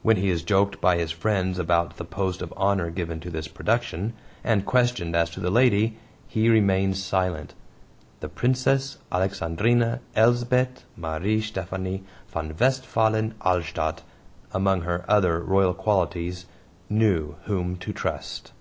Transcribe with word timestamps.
When 0.00 0.16
he 0.16 0.30
is 0.30 0.42
joked 0.44 0.80
by 0.80 0.96
his 0.96 1.10
friends 1.10 1.58
about 1.58 1.98
the 1.98 2.04
post 2.06 2.40
of 2.40 2.54
honor 2.56 2.88
given 2.88 3.20
to 3.20 3.28
this 3.28 3.48
production, 3.48 4.14
and 4.42 4.64
questioned 4.64 5.14
as 5.14 5.28
to 5.32 5.40
the 5.40 5.50
lady, 5.50 5.98
he 6.26 6.48
remains 6.48 7.04
silent. 7.04 7.52
The 8.20 8.30
Princess 8.30 8.96
Alexandrine 9.12 9.98
Elsbeth 10.16 10.84
Marie 10.96 11.42
Stephanie 11.42 12.02
von 12.28 12.54
Westphalen 12.58 13.34
Alstadt, 13.42 14.00
among 14.52 14.80
her 14.88 15.04
other 15.06 15.38
royal 15.38 15.74
qualities, 15.74 16.46
knew 16.88 17.36
whom 17.44 17.76
to 17.76 17.92
trust. 17.92 18.52